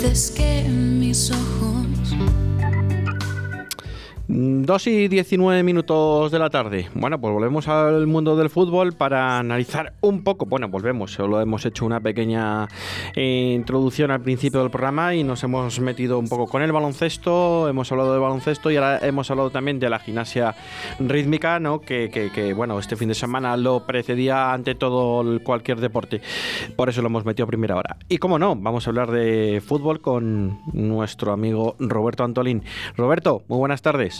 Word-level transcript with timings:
dices 0.00 0.30
que 0.30 0.62
mis 0.62 1.30
ojos 1.30 1.79
2 4.32 4.86
y 4.86 5.08
19 5.08 5.64
minutos 5.64 6.30
de 6.30 6.38
la 6.38 6.50
tarde. 6.50 6.88
Bueno, 6.94 7.20
pues 7.20 7.34
volvemos 7.34 7.66
al 7.66 8.06
mundo 8.06 8.36
del 8.36 8.48
fútbol 8.48 8.92
para 8.92 9.40
analizar 9.40 9.94
un 10.02 10.22
poco. 10.22 10.46
Bueno, 10.46 10.68
volvemos, 10.68 11.12
solo 11.12 11.40
hemos 11.40 11.66
hecho 11.66 11.84
una 11.84 11.98
pequeña 11.98 12.68
eh, 13.16 13.54
introducción 13.56 14.12
al 14.12 14.20
principio 14.20 14.60
del 14.60 14.70
programa 14.70 15.16
y 15.16 15.24
nos 15.24 15.42
hemos 15.42 15.80
metido 15.80 16.16
un 16.20 16.28
poco 16.28 16.46
con 16.46 16.62
el 16.62 16.70
baloncesto. 16.70 17.68
Hemos 17.68 17.90
hablado 17.90 18.12
de 18.12 18.20
baloncesto 18.20 18.70
y 18.70 18.76
ahora 18.76 19.00
hemos 19.02 19.28
hablado 19.32 19.50
también 19.50 19.80
de 19.80 19.90
la 19.90 19.98
gimnasia 19.98 20.54
rítmica, 21.00 21.58
¿no? 21.58 21.80
Que, 21.80 22.54
bueno, 22.56 22.78
este 22.78 22.94
fin 22.94 23.08
de 23.08 23.14
semana 23.14 23.56
lo 23.56 23.84
precedía 23.84 24.52
ante 24.52 24.76
todo 24.76 25.42
cualquier 25.42 25.80
deporte. 25.80 26.20
Por 26.76 26.88
eso 26.88 27.02
lo 27.02 27.08
hemos 27.08 27.24
metido 27.24 27.46
a 27.46 27.48
primera 27.48 27.74
hora. 27.74 27.96
Y 28.08 28.18
como 28.18 28.38
no, 28.38 28.54
vamos 28.54 28.86
a 28.86 28.90
hablar 28.90 29.10
de 29.10 29.60
fútbol 29.60 30.00
con 30.00 30.60
nuestro 30.72 31.32
amigo 31.32 31.74
Roberto 31.80 32.22
Antolín. 32.22 32.62
Roberto, 32.96 33.42
muy 33.48 33.58
buenas 33.58 33.82
tardes. 33.82 34.19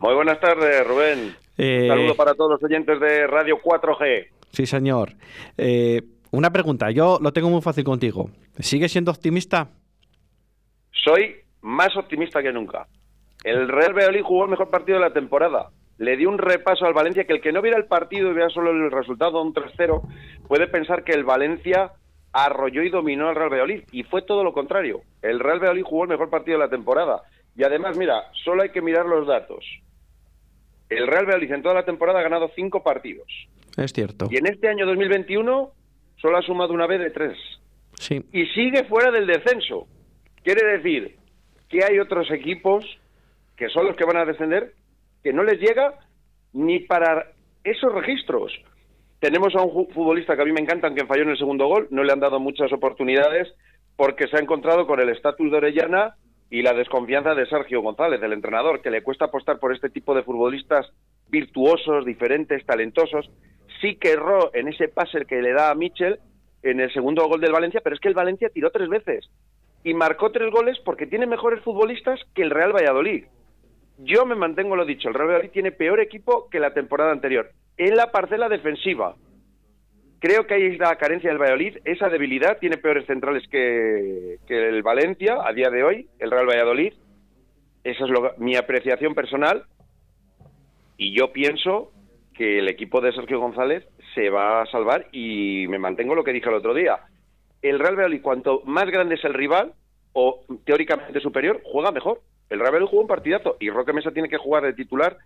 Muy 0.00 0.14
buenas 0.14 0.40
tardes, 0.40 0.86
Rubén. 0.86 1.36
Eh, 1.58 1.86
Saludo 1.88 2.14
para 2.14 2.34
todos 2.34 2.52
los 2.52 2.62
oyentes 2.62 2.98
de 3.00 3.26
Radio 3.26 3.58
4G. 3.62 4.28
Sí, 4.50 4.64
señor. 4.64 5.10
Eh, 5.58 6.00
una 6.30 6.50
pregunta, 6.50 6.90
yo 6.90 7.18
lo 7.20 7.32
tengo 7.32 7.50
muy 7.50 7.60
fácil 7.60 7.84
contigo. 7.84 8.30
¿Sigues 8.58 8.92
siendo 8.92 9.10
optimista? 9.10 9.68
Soy 11.04 11.36
más 11.60 11.94
optimista 11.96 12.42
que 12.42 12.52
nunca. 12.52 12.86
El 13.44 13.68
Real 13.68 13.92
Valladolid 13.92 14.22
jugó 14.22 14.44
el 14.44 14.50
mejor 14.50 14.70
partido 14.70 14.98
de 14.98 15.04
la 15.04 15.12
temporada. 15.12 15.68
Le 15.98 16.16
dio 16.16 16.30
un 16.30 16.38
repaso 16.38 16.86
al 16.86 16.94
Valencia 16.94 17.24
que 17.24 17.34
el 17.34 17.42
que 17.42 17.52
no 17.52 17.60
viera 17.60 17.76
el 17.76 17.84
partido 17.84 18.30
y 18.30 18.34
vea 18.34 18.48
solo 18.48 18.70
el 18.70 18.90
resultado, 18.90 19.42
un 19.42 19.52
3-0, 19.52 20.00
puede 20.48 20.66
pensar 20.66 21.04
que 21.04 21.12
el 21.12 21.24
Valencia 21.24 21.92
arrolló 22.32 22.82
y 22.82 22.88
dominó 22.90 23.28
al 23.28 23.34
Real 23.34 23.50
Valladolid. 23.50 23.82
Y 23.92 24.04
fue 24.04 24.22
todo 24.22 24.44
lo 24.44 24.54
contrario. 24.54 25.02
El 25.20 25.40
Real 25.40 25.58
Valladolid 25.58 25.84
jugó 25.84 26.04
el 26.04 26.10
mejor 26.10 26.30
partido 26.30 26.58
de 26.58 26.64
la 26.64 26.70
temporada. 26.70 27.22
Y 27.54 27.64
además, 27.64 27.98
mira, 27.98 28.24
solo 28.44 28.62
hay 28.62 28.70
que 28.70 28.80
mirar 28.80 29.04
los 29.04 29.26
datos. 29.26 29.64
El 30.90 31.06
Real 31.06 31.24
Valladolid 31.24 31.52
en 31.52 31.62
toda 31.62 31.74
la 31.76 31.84
temporada 31.84 32.18
ha 32.18 32.22
ganado 32.22 32.50
cinco 32.54 32.82
partidos. 32.82 33.26
Es 33.76 33.92
cierto. 33.92 34.28
Y 34.30 34.36
en 34.36 34.46
este 34.46 34.68
año 34.68 34.84
2021 34.86 35.70
solo 36.16 36.36
ha 36.36 36.42
sumado 36.42 36.74
una 36.74 36.86
vez 36.86 37.00
de 37.00 37.10
tres. 37.10 37.38
Sí. 37.94 38.24
Y 38.32 38.46
sigue 38.46 38.84
fuera 38.84 39.10
del 39.10 39.26
descenso. 39.26 39.86
Quiere 40.42 40.66
decir 40.76 41.16
que 41.68 41.84
hay 41.84 41.98
otros 41.98 42.30
equipos 42.30 42.84
que 43.56 43.68
son 43.68 43.86
los 43.86 43.96
que 43.96 44.04
van 44.04 44.16
a 44.16 44.24
descender 44.24 44.74
que 45.22 45.32
no 45.32 45.44
les 45.44 45.60
llega 45.60 45.94
ni 46.52 46.80
para 46.80 47.32
esos 47.62 47.92
registros. 47.92 48.52
Tenemos 49.20 49.54
a 49.54 49.62
un 49.62 49.88
futbolista 49.88 50.34
que 50.34 50.42
a 50.42 50.44
mí 50.46 50.52
me 50.52 50.62
encanta, 50.62 50.92
que 50.94 51.06
falló 51.06 51.22
en 51.22 51.30
el 51.30 51.38
segundo 51.38 51.66
gol, 51.66 51.86
no 51.90 52.02
le 52.02 52.12
han 52.12 52.20
dado 52.20 52.40
muchas 52.40 52.72
oportunidades 52.72 53.48
porque 53.96 54.28
se 54.28 54.36
ha 54.38 54.40
encontrado 54.40 54.86
con 54.86 54.98
el 54.98 55.10
estatus 55.10 55.50
de 55.50 55.58
Orellana 55.58 56.16
y 56.50 56.62
la 56.62 56.74
desconfianza 56.74 57.34
de 57.34 57.46
Sergio 57.46 57.80
González, 57.80 58.20
del 58.20 58.32
entrenador, 58.32 58.82
que 58.82 58.90
le 58.90 59.02
cuesta 59.02 59.26
apostar 59.26 59.58
por 59.60 59.72
este 59.72 59.88
tipo 59.88 60.14
de 60.14 60.24
futbolistas 60.24 60.90
virtuosos, 61.28 62.04
diferentes, 62.04 62.66
talentosos. 62.66 63.30
Sí 63.80 63.96
que 63.96 64.10
erró 64.10 64.52
en 64.54 64.68
ese 64.68 64.88
pase 64.88 65.24
que 65.26 65.40
le 65.40 65.52
da 65.52 65.70
a 65.70 65.74
Michel 65.74 66.18
en 66.62 66.80
el 66.80 66.92
segundo 66.92 67.26
gol 67.28 67.40
del 67.40 67.52
Valencia, 67.52 67.80
pero 67.82 67.94
es 67.94 68.00
que 68.00 68.08
el 68.08 68.14
Valencia 68.14 68.50
tiró 68.52 68.70
tres 68.70 68.88
veces 68.88 69.30
y 69.84 69.94
marcó 69.94 70.30
tres 70.30 70.50
goles 70.50 70.78
porque 70.84 71.06
tiene 71.06 71.26
mejores 71.26 71.62
futbolistas 71.62 72.20
que 72.34 72.42
el 72.42 72.50
Real 72.50 72.74
Valladolid. 72.74 73.24
Yo 73.98 74.26
me 74.26 74.34
mantengo 74.34 74.76
lo 74.76 74.84
dicho, 74.84 75.08
el 75.08 75.14
Real 75.14 75.28
Valladolid 75.28 75.52
tiene 75.52 75.72
peor 75.72 76.00
equipo 76.00 76.48
que 76.50 76.60
la 76.60 76.74
temporada 76.74 77.12
anterior 77.12 77.50
en 77.76 77.96
la 77.96 78.10
parcela 78.10 78.48
defensiva. 78.48 79.14
Creo 80.20 80.46
que 80.46 80.52
ahí 80.52 80.66
es 80.66 80.78
la 80.78 80.94
carencia 80.96 81.30
del 81.30 81.38
Valladolid. 81.38 81.78
Esa 81.84 82.10
debilidad 82.10 82.58
tiene 82.58 82.76
peores 82.76 83.06
centrales 83.06 83.42
que, 83.48 84.38
el 84.48 84.82
Valencia 84.82 85.38
a 85.42 85.52
día 85.54 85.70
de 85.70 85.82
hoy, 85.82 86.08
el 86.18 86.30
Real 86.30 86.46
Valladolid. 86.46 86.92
Esa 87.82 88.04
es 88.04 88.10
mi 88.36 88.54
apreciación 88.54 89.14
personal. 89.14 89.64
Y 90.98 91.16
yo 91.16 91.32
pienso 91.32 91.90
que 92.34 92.58
el 92.58 92.68
equipo 92.68 93.00
de 93.00 93.12
Sergio 93.12 93.40
González 93.40 93.88
se 94.14 94.28
va 94.28 94.60
a 94.60 94.66
salvar 94.66 95.06
y 95.10 95.66
me 95.68 95.78
mantengo 95.78 96.14
lo 96.14 96.22
que 96.22 96.34
dije 96.34 96.50
el 96.50 96.56
otro 96.56 96.74
día. 96.74 96.98
El 97.62 97.78
Real 97.78 97.94
Valladolid, 97.94 98.20
cuanto 98.20 98.60
más 98.66 98.90
grande 98.90 99.14
es 99.14 99.24
el 99.24 99.32
rival 99.32 99.72
o 100.12 100.44
teóricamente 100.66 101.20
superior, 101.20 101.62
juega 101.64 101.92
mejor. 101.92 102.20
El 102.50 102.58
Real 102.58 102.72
Valladolid 102.72 102.90
jugó 102.90 103.02
un 103.02 103.08
partidazo 103.08 103.56
y 103.58 103.70
Roque 103.70 103.94
Mesa 103.94 104.10
tiene 104.10 104.28
que 104.28 104.36
jugar 104.36 104.64
de 104.64 104.74
titular 104.74 105.16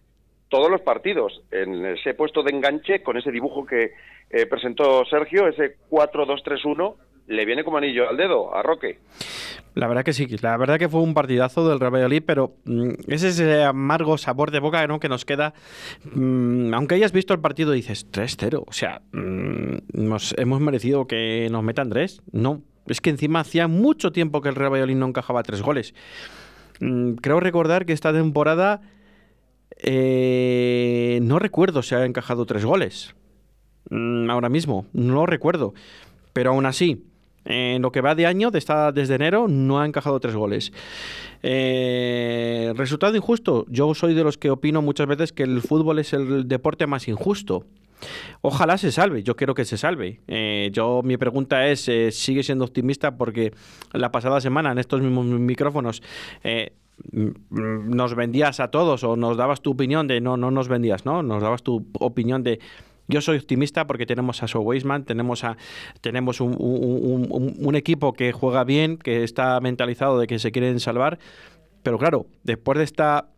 todos 0.49 0.71
los 0.71 0.81
partidos 0.82 1.43
en 1.50 1.84
ese 1.84 2.15
puesto 2.15 2.43
de 2.43 2.53
enganche 2.53 3.03
con 3.03 3.16
ese 3.16 3.31
dibujo 3.31 3.66
que 3.66 3.93
eh, 4.31 4.47
presentó 4.47 5.05
Sergio, 5.06 5.49
ese 5.49 5.77
4-2-3-1, 5.91 6.94
le 7.27 7.44
viene 7.44 7.65
como 7.65 7.78
anillo 7.78 8.09
al 8.09 8.16
dedo 8.16 8.55
a 8.55 8.62
Roque. 8.62 8.99
La 9.75 9.88
verdad 9.88 10.05
que 10.05 10.12
sí, 10.12 10.27
la 10.41 10.56
verdad 10.56 10.78
que 10.78 10.88
fue 10.88 11.00
un 11.00 11.15
partidazo 11.15 11.69
del 11.69 11.81
Real 11.81 11.93
Valladolid, 11.93 12.22
pero 12.25 12.55
mm, 12.65 12.91
es 13.09 13.25
ese 13.25 13.65
amargo 13.65 14.19
sabor 14.19 14.50
de 14.50 14.60
boca 14.60 14.87
¿no? 14.87 15.00
que 15.00 15.09
nos 15.09 15.25
queda. 15.25 15.55
Mm, 16.12 16.72
aunque 16.75 16.94
hayas 16.94 17.12
visto 17.12 17.34
el 17.34 17.41
partido, 17.41 17.72
dices 17.72 18.11
3-0. 18.12 18.65
O 18.66 18.72
sea, 18.72 19.03
mm, 19.12 19.78
nos, 19.94 20.34
hemos 20.38 20.61
merecido 20.61 21.06
que 21.06 21.49
nos 21.50 21.65
metan 21.65 21.91
tres. 21.91 22.22
No, 22.31 22.62
es 22.87 23.00
que 23.00 23.11
encima 23.11 23.41
hacía 23.41 23.66
mucho 23.66 24.12
tiempo 24.12 24.43
que 24.43 24.49
el 24.49 24.55
Real 24.55 24.72
Valladolid 24.72 24.97
no 24.97 25.06
encajaba 25.06 25.43
tres 25.43 25.62
goles. 25.62 25.94
creo 27.21 27.41
recordar 27.41 27.87
que 27.87 27.93
esta 27.93 28.12
temporada 28.12 28.81
eh, 29.87 31.19
no 31.22 31.39
recuerdo 31.39 31.83
si 31.83 31.95
ha 31.95 32.05
encajado 32.06 32.47
tres 32.47 32.65
goles. 32.65 33.15
Mm, 33.91 34.31
ahora 34.31 34.49
mismo, 34.49 34.87
no 34.95 35.15
lo 35.15 35.27
recuerdo. 35.27 35.75
Pero 36.33 36.50
aún 36.50 36.65
así, 36.65 37.05
en 37.45 37.83
lo 37.83 37.93
que 37.93 38.00
va 38.00 38.15
de 38.15 38.27
año, 38.27 38.50
desde 38.50 39.15
enero, 39.15 39.47
no 39.47 39.81
ha 39.81 39.87
encajado 39.87 40.19
tres 40.21 40.34
goles. 40.34 40.73
Eh, 41.43 42.73
resultado 42.77 43.15
injusto. 43.15 43.67
Yo 43.69 43.94
soy 43.94 44.15
de 44.15 44.25
los 44.25 44.39
que 44.39 44.50
opino 44.50 44.81
muchas 44.81 45.06
veces 45.06 45.33
que 45.33 45.43
el 45.43 45.61
fútbol 45.61 45.99
es 45.99 46.15
el 46.15 46.49
deporte 46.49 46.87
más 46.87 47.06
injusto. 47.06 47.67
Ojalá 48.41 48.78
se 48.78 48.91
salve, 48.91 49.23
yo 49.23 49.37
quiero 49.37 49.55
que 49.55 49.67
se 49.67 49.77
salve. 49.77 50.21
Eh, 50.28 50.71
yo 50.73 51.03
mi 51.05 51.19
pregunta 51.19 51.69
es, 51.69 51.91
¿sigue 52.11 52.43
siendo 52.43 52.65
optimista? 52.65 53.17
Porque 53.17 53.53
la 53.93 54.11
pasada 54.11 54.41
semana 54.41 54.73
en 54.73 54.78
estos 54.78 55.03
mismos 55.03 55.27
micrófonos 55.27 56.03
nos 57.50 58.15
vendías 58.15 58.60
a 58.60 58.69
todos 58.69 59.05
o 59.05 59.16
nos 59.16 59.37
dabas 59.37 59.60
tu 59.60 59.72
opinión 59.72 60.06
de 60.06 60.21
no, 60.21 60.37
no 60.37 60.50
nos 60.50 60.69
vendías, 60.69 61.05
¿no? 61.05 61.22
Nos 61.22 61.43
dabas 61.43 61.62
tu 61.62 61.87
opinión 61.99 62.43
de 62.43 62.60
yo 63.06 63.21
soy 63.21 63.37
optimista 63.37 63.87
porque 63.87 64.06
tenemos 64.06 64.43
a 64.43 64.49
So 64.49 64.60
Weisman, 64.60 65.05
tenemos 65.05 65.44
a 65.44 65.56
tenemos 66.00 66.41
un, 66.41 66.56
un, 66.59 67.75
equipo 67.75 68.15
que 68.15 68.32
juega 68.32 68.65
bien, 68.65 68.97
que 68.97 69.25
está 69.25 69.60
mentalizado 69.60 70.19
de 70.19 70.27
que 70.27 70.38
se 70.38 70.53
quieren 70.53 70.81
salvar, 70.81 71.19
pero 71.82 71.99
claro, 71.99 72.27
después 72.44 72.78
de 72.78 72.84
esta 72.84 73.28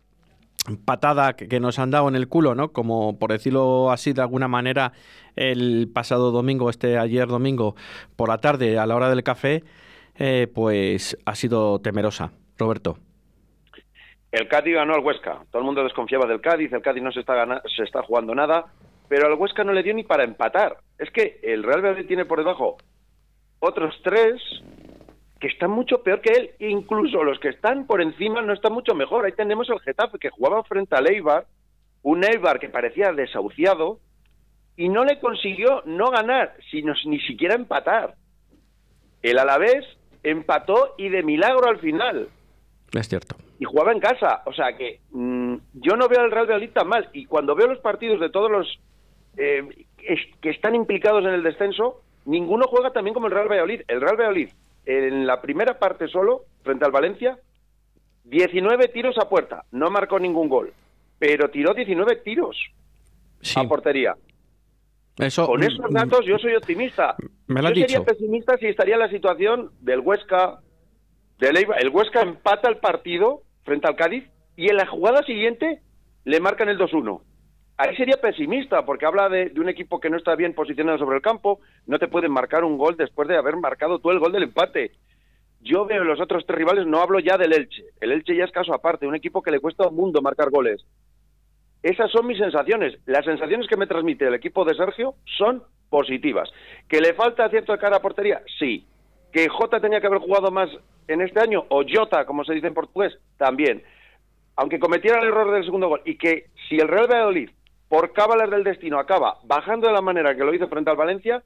patada 0.85 1.33
que, 1.33 1.59
nos 1.59 1.79
han 1.79 1.91
dado 1.91 2.07
en 2.07 2.15
el 2.15 2.27
culo, 2.27 2.55
¿no? 2.55 2.71
Como 2.71 3.19
por 3.19 3.31
decirlo 3.31 3.91
así 3.91 4.13
de 4.13 4.21
alguna 4.21 4.47
manera 4.47 4.93
el 5.35 5.89
pasado 5.93 6.31
domingo, 6.31 6.69
este 6.69 6.97
ayer 6.97 7.27
domingo 7.27 7.75
por 8.15 8.29
la 8.29 8.37
tarde 8.39 8.77
a 8.79 8.85
la 8.85 8.95
hora 8.95 9.09
del 9.09 9.23
café, 9.23 9.63
eh, 10.15 10.47
pues 10.53 11.17
ha 11.25 11.35
sido 11.35 11.79
temerosa, 11.79 12.31
Roberto. 12.57 12.97
El 14.31 14.47
Cádiz 14.47 14.75
ganó 14.75 14.93
al 14.93 15.03
Huesca. 15.03 15.41
Todo 15.51 15.61
el 15.61 15.65
mundo 15.65 15.83
desconfiaba 15.83 16.27
del 16.27 16.41
Cádiz. 16.41 16.71
El 16.73 16.81
Cádiz 16.81 17.01
no 17.01 17.11
se 17.11 17.21
está, 17.21 17.61
se 17.75 17.83
está 17.83 18.01
jugando 18.03 18.35
nada. 18.35 18.65
Pero 19.07 19.27
al 19.27 19.35
Huesca 19.35 19.63
no 19.63 19.71
le 19.71 19.83
dio 19.83 19.93
ni 19.93 20.03
para 20.03 20.23
empatar. 20.23 20.77
Es 20.97 21.09
que 21.11 21.39
el 21.43 21.63
Real 21.63 21.81
Madrid 21.81 22.07
tiene 22.07 22.25
por 22.25 22.39
debajo 22.39 22.77
otros 23.59 23.95
tres 24.03 24.41
que 25.39 25.47
están 25.47 25.71
mucho 25.71 26.03
peor 26.03 26.21
que 26.21 26.33
él. 26.33 26.51
Incluso 26.59 27.23
los 27.23 27.39
que 27.39 27.49
están 27.49 27.87
por 27.87 28.01
encima 28.01 28.41
no 28.41 28.53
están 28.53 28.73
mucho 28.73 28.95
mejor. 28.95 29.25
Ahí 29.25 29.31
tenemos 29.31 29.69
el 29.69 29.79
Getafe 29.79 30.19
que 30.19 30.29
jugaba 30.29 30.63
frente 30.63 30.95
al 30.95 31.09
Eibar. 31.09 31.45
Un 32.03 32.25
Eibar 32.25 32.59
que 32.59 32.69
parecía 32.69 33.13
desahuciado. 33.13 33.99
Y 34.75 34.89
no 34.89 35.05
le 35.05 35.19
consiguió 35.19 35.81
no 35.85 36.11
ganar, 36.11 36.53
sino 36.69 36.93
ni 37.05 37.19
siquiera 37.21 37.55
empatar. 37.55 38.15
El 39.23 39.39
Alavés 39.39 39.85
empató 40.21 40.95
y 40.97 41.09
de 41.09 41.23
milagro 41.23 41.67
al 41.67 41.79
final. 41.79 42.27
Es 42.93 43.09
cierto. 43.09 43.35
Y 43.59 43.65
jugaba 43.65 43.91
en 43.91 43.99
casa. 43.99 44.41
O 44.45 44.53
sea 44.53 44.75
que 44.77 44.99
mm, 45.11 45.55
yo 45.73 45.95
no 45.95 46.07
veo 46.07 46.21
al 46.21 46.31
Real 46.31 46.45
Valladolid 46.45 46.71
tan 46.71 46.87
mal. 46.87 47.09
Y 47.13 47.25
cuando 47.25 47.55
veo 47.55 47.67
los 47.67 47.79
partidos 47.79 48.19
de 48.19 48.29
todos 48.29 48.49
los 48.49 48.79
eh, 49.37 49.85
que 50.41 50.49
están 50.49 50.75
implicados 50.75 51.23
en 51.25 51.31
el 51.31 51.43
descenso, 51.43 52.01
ninguno 52.25 52.67
juega 52.67 52.91
también 52.91 53.13
como 53.13 53.27
el 53.27 53.33
Real 53.33 53.49
Valladolid. 53.49 53.81
El 53.87 54.01
Real 54.01 54.15
Valladolid, 54.15 54.49
en 54.85 55.27
la 55.27 55.41
primera 55.41 55.79
parte 55.79 56.07
solo, 56.07 56.45
frente 56.63 56.85
al 56.85 56.91
Valencia, 56.91 57.37
19 58.23 58.87
tiros 58.89 59.17
a 59.17 59.29
puerta. 59.29 59.63
No 59.71 59.89
marcó 59.89 60.19
ningún 60.19 60.49
gol. 60.49 60.73
Pero 61.19 61.49
tiró 61.49 61.73
19 61.73 62.17
tiros 62.17 62.57
a 63.55 63.63
portería. 63.63 64.15
Eso, 65.17 65.47
Con 65.47 65.63
esos 65.63 65.89
mm, 65.89 65.93
datos 65.93 66.25
yo 66.25 66.37
soy 66.37 66.55
optimista. 66.55 67.15
Me 67.47 67.61
lo 67.61 67.69
yo 67.69 67.81
sería 67.81 68.03
pesimista 68.03 68.55
si 68.57 68.67
estaría 68.67 68.97
la 68.97 69.09
situación 69.09 69.71
del 69.81 70.01
Huesca, 70.01 70.59
el 71.39 71.89
Huesca 71.89 72.21
empata 72.21 72.69
el 72.69 72.77
partido 72.77 73.41
frente 73.63 73.87
al 73.87 73.95
Cádiz 73.95 74.27
y 74.55 74.69
en 74.69 74.77
la 74.77 74.87
jugada 74.87 75.23
siguiente 75.23 75.81
le 76.25 76.39
marcan 76.39 76.69
el 76.69 76.79
2-1. 76.79 77.21
Ahí 77.77 77.95
sería 77.95 78.17
pesimista 78.17 78.83
porque 78.85 79.05
habla 79.05 79.29
de, 79.29 79.53
un 79.55 79.69
equipo 79.69 79.99
que 79.99 80.09
no 80.09 80.17
está 80.17 80.35
bien 80.35 80.55
posicionado 80.55 80.97
sobre 80.97 81.17
el 81.17 81.21
campo, 81.21 81.59
no 81.85 81.99
te 81.99 82.07
pueden 82.07 82.31
marcar 82.31 82.63
un 82.63 82.77
gol 82.77 82.97
después 82.97 83.27
de 83.27 83.37
haber 83.37 83.55
marcado 83.55 83.99
tú 83.99 84.09
el 84.09 84.19
gol 84.19 84.31
del 84.31 84.43
empate. 84.43 84.93
yo 85.61 85.85
veo 85.85 86.03
los 86.03 86.19
otros 86.19 86.43
tres 86.47 86.57
rivales, 86.57 86.87
no 86.87 87.01
hablo 87.01 87.19
ya 87.19 87.37
del 87.37 87.53
Elche. 87.53 87.83
El 88.01 88.11
Elche 88.11 88.35
ya 88.35 88.45
es 88.45 88.51
caso 88.51 88.73
aparte, 88.73 89.05
un 89.05 89.15
equipo 89.15 89.43
que 89.43 89.51
le 89.51 89.59
cuesta 89.59 89.87
un 89.87 89.95
mundo 89.95 90.23
marcar 90.23 90.49
goles. 90.49 90.83
Esas 91.83 92.11
son 92.11 92.25
mis 92.25 92.39
sensaciones. 92.39 92.97
Las 93.05 93.25
sensaciones 93.25 93.67
que 93.67 93.77
me 93.77 93.85
transmite 93.85 94.25
el 94.25 94.33
equipo 94.33 94.65
de 94.65 94.73
Sergio 94.73 95.13
son 95.37 95.61
positivas. 95.89 96.49
¿Que 96.89 96.99
le 96.99 97.13
falta 97.13 97.49
cierto 97.49 97.77
cara 97.77 97.97
a 97.97 98.01
portería? 98.01 98.41
Sí. 98.57 98.87
¿Que 99.31 99.47
Jota 99.49 99.79
tenía 99.79 100.01
que 100.01 100.07
haber 100.07 100.19
jugado 100.19 100.49
más 100.49 100.69
en 101.07 101.21
este 101.21 101.39
año? 101.39 101.65
O 101.69 101.83
Jota, 101.87 102.25
como 102.25 102.43
se 102.43 102.53
dice 102.53 102.67
en 102.67 102.73
portugués, 102.73 103.17
también. 103.37 103.83
Aunque 104.55 104.79
cometiera 104.79 105.19
el 105.19 105.27
error 105.27 105.51
del 105.51 105.65
segundo 105.65 105.89
gol. 105.89 106.01
Y 106.05 106.17
que 106.17 106.47
si 106.67 106.77
el 106.77 106.87
Real 106.87 107.07
Valladolid, 107.07 107.49
por 107.89 108.13
cábalas 108.13 108.49
del 108.49 108.63
destino, 108.63 108.99
acaba 108.99 109.37
bajando 109.43 109.87
de 109.87 109.93
la 109.93 110.01
manera 110.01 110.35
que 110.35 110.43
lo 110.43 110.53
hizo 110.53 110.67
frente 110.67 110.89
al 110.89 110.97
Valencia, 110.97 111.43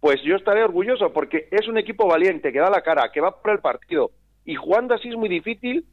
pues 0.00 0.22
yo 0.22 0.36
estaré 0.36 0.62
orgulloso 0.62 1.12
porque 1.12 1.48
es 1.50 1.66
un 1.68 1.78
equipo 1.78 2.06
valiente, 2.06 2.52
que 2.52 2.60
da 2.60 2.70
la 2.70 2.82
cara, 2.82 3.10
que 3.12 3.20
va 3.20 3.40
por 3.40 3.52
el 3.52 3.60
partido. 3.60 4.10
Y 4.44 4.54
jugando 4.54 4.94
así 4.94 5.08
es 5.08 5.16
muy 5.16 5.28
difícil 5.28 5.84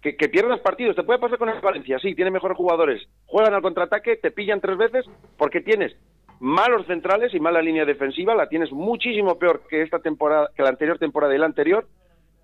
que, 0.00 0.16
que 0.16 0.28
pierdas 0.28 0.60
partidos. 0.60 0.96
Te 0.96 1.02
puede 1.02 1.18
pasar 1.18 1.38
con 1.38 1.48
el 1.48 1.60
Valencia, 1.60 1.98
sí, 1.98 2.14
tiene 2.14 2.30
mejores 2.30 2.56
jugadores. 2.56 3.02
Juegan 3.26 3.54
al 3.54 3.62
contraataque, 3.62 4.16
te 4.16 4.30
pillan 4.30 4.60
tres 4.60 4.78
veces 4.78 5.04
porque 5.36 5.60
tienes 5.60 5.94
malos 6.42 6.86
centrales 6.88 7.32
y 7.34 7.38
mala 7.38 7.62
línea 7.62 7.84
defensiva, 7.84 8.34
la 8.34 8.48
tienes 8.48 8.72
muchísimo 8.72 9.38
peor 9.38 9.62
que 9.68 9.82
esta 9.82 10.00
temporada, 10.00 10.50
que 10.56 10.62
la 10.64 10.70
anterior 10.70 10.98
temporada 10.98 11.32
y 11.32 11.38
la 11.38 11.46
anterior, 11.46 11.86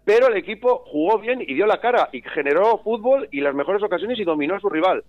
pero 0.09 0.29
el 0.29 0.39
equipo 0.39 0.85
jugó 0.87 1.19
bien 1.19 1.43
y 1.43 1.53
dio 1.53 1.67
la 1.67 1.83
cara 1.83 2.09
y 2.15 2.23
generó 2.23 2.79
fútbol 2.79 3.29
y 3.31 3.43
las 3.43 3.55
mejores 3.55 3.83
ocasiones 3.83 4.19
y 4.19 4.25
dominó 4.25 4.55
a 4.55 4.61
su 4.61 4.71
rival. 4.71 5.05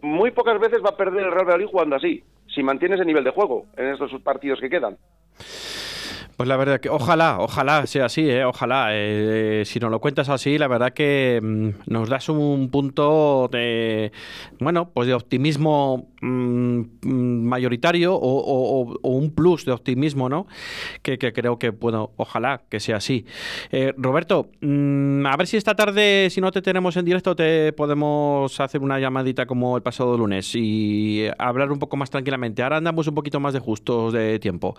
Muy 0.00 0.30
pocas 0.30 0.60
veces 0.60 0.78
va 0.80 0.90
a 0.90 0.96
perder 0.96 1.24
el 1.24 1.32
Real 1.32 1.46
Madrid 1.46 1.66
jugando 1.68 1.96
así, 1.96 2.22
si 2.46 2.62
mantiene 2.62 2.94
ese 2.94 3.04
nivel 3.04 3.24
de 3.24 3.32
juego 3.32 3.66
en 3.76 3.88
estos 3.88 4.12
partidos 4.22 4.60
que 4.60 4.70
quedan. 4.70 4.96
Pues 6.36 6.48
la 6.48 6.56
verdad 6.56 6.80
que 6.80 6.88
ojalá, 6.88 7.38
ojalá 7.40 7.86
sea 7.86 8.06
así, 8.06 8.28
¿eh? 8.28 8.44
ojalá. 8.44 8.88
Eh, 8.92 9.64
si 9.66 9.78
nos 9.80 9.90
lo 9.90 10.00
cuentas 10.00 10.28
así, 10.28 10.56
la 10.56 10.66
verdad 10.66 10.92
que 10.92 11.40
mm, 11.42 11.92
nos 11.92 12.08
das 12.08 12.28
un 12.28 12.70
punto 12.70 13.48
de, 13.52 14.12
bueno, 14.58 14.90
pues 14.90 15.08
de 15.08 15.14
optimismo 15.14 16.08
mm, 16.20 16.80
mm, 17.02 17.44
mayoritario 17.44 18.14
o, 18.14 18.98
un 19.02 19.34
plus 19.34 19.64
de 19.64 19.72
optimismo, 19.72 20.28
¿no? 20.28 20.46
Que, 21.02 21.18
creo 21.18 21.58
que, 21.58 21.70
bueno, 21.70 22.10
ojalá 22.16 22.62
que 22.68 22.80
sea 22.80 22.96
así. 22.96 23.26
Eh, 23.70 23.92
Roberto, 23.96 24.50
a 24.62 25.36
ver 25.36 25.46
si 25.46 25.56
esta 25.56 25.74
tarde, 25.74 26.28
si 26.30 26.40
no 26.40 26.50
te 26.50 26.62
tenemos 26.62 26.96
en 26.96 27.04
directo, 27.04 27.36
te 27.36 27.72
podemos 27.72 28.58
hacer 28.58 28.80
una 28.80 28.98
llamadita 28.98 29.46
como 29.46 29.76
el 29.76 29.82
pasado 29.82 30.16
lunes 30.16 30.54
y 30.54 31.26
hablar 31.38 31.70
un 31.72 31.78
poco 31.78 31.96
más 31.96 32.10
tranquilamente. 32.10 32.62
Ahora 32.62 32.78
andamos 32.78 33.06
un 33.06 33.14
poquito 33.14 33.38
más 33.38 33.52
de 33.52 33.60
justos 33.60 34.12
de 34.12 34.38
tiempo. 34.38 34.74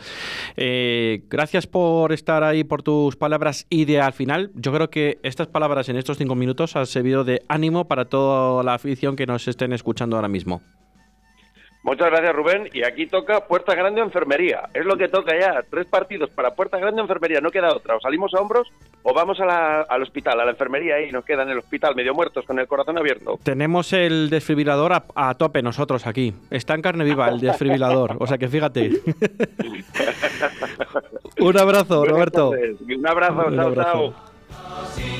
gracias 0.55 1.42
gracias 1.43 1.67
por 1.67 2.13
estar 2.13 2.41
ahí, 2.41 2.63
por 2.63 2.83
tus 2.83 3.17
palabras 3.17 3.67
y 3.69 3.83
de 3.83 3.99
al 3.99 4.13
final, 4.13 4.49
yo 4.55 4.71
creo 4.71 4.89
que 4.89 5.17
estas 5.23 5.47
palabras 5.47 5.89
en 5.89 5.97
estos 5.97 6.17
cinco 6.17 6.35
minutos 6.35 6.77
han 6.77 6.85
servido 6.85 7.25
de 7.25 7.41
ánimo 7.49 7.85
para 7.85 8.05
toda 8.05 8.63
la 8.63 8.75
afición 8.75 9.17
que 9.17 9.25
nos 9.25 9.45
estén 9.49 9.73
escuchando 9.73 10.15
ahora 10.15 10.29
mismo. 10.29 10.61
Muchas 11.83 12.09
gracias, 12.09 12.33
Rubén. 12.33 12.69
Y 12.71 12.85
aquí 12.85 13.07
toca 13.07 13.45
Puerta 13.45 13.75
Grande 13.75 14.01
o 14.01 14.05
Enfermería. 14.05 14.69
Es 14.73 14.85
lo 14.85 14.95
que 14.95 15.09
toca 15.09 15.37
ya. 15.37 15.65
Tres 15.69 15.85
partidos 15.85 16.29
para 16.29 16.51
Puerta 16.51 16.77
Grande 16.77 17.01
o 17.01 17.03
Enfermería. 17.03 17.41
No 17.41 17.51
queda 17.51 17.75
otra. 17.75 17.97
O 17.97 17.99
salimos 17.99 18.33
a 18.33 18.39
hombros 18.39 18.69
o 19.03 19.13
vamos 19.13 19.37
al 19.41 20.01
hospital, 20.01 20.39
a 20.39 20.45
la 20.45 20.51
enfermería 20.51 21.01
y 21.01 21.11
nos 21.11 21.25
quedan 21.25 21.47
en 21.47 21.53
el 21.53 21.59
hospital 21.59 21.93
medio 21.93 22.13
muertos 22.13 22.45
con 22.45 22.57
el 22.57 22.67
corazón 22.67 22.97
abierto. 22.97 23.37
Tenemos 23.43 23.91
el 23.91 24.29
desfibrilador 24.29 24.93
a, 25.13 25.33
tope 25.35 25.61
nosotros 25.61 26.07
aquí. 26.07 26.33
Está 26.49 26.73
en 26.73 26.81
carne 26.81 27.03
viva 27.03 27.27
el 27.27 27.41
desfibrilador. 27.41 28.15
O 28.19 28.27
sea 28.27 28.37
que 28.37 28.47
fíjate. 28.47 28.91
Un 31.43 31.57
abrazo, 31.57 32.05
Roberto. 32.05 32.51
Un 32.51 33.07
abrazo. 33.07 33.51
chao, 33.53 33.75
chao. 33.75 35.12